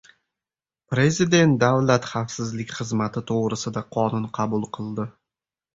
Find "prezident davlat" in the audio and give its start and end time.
0.93-2.09